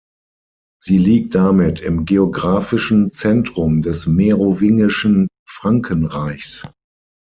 Sie 0.83 0.97
liegt 0.97 1.35
damit 1.35 1.79
im 1.79 2.05
geographischen 2.05 3.11
Zentrum 3.11 3.81
des 3.81 4.07
merowingischen 4.07 5.27
Frankenreichs. 5.47 6.67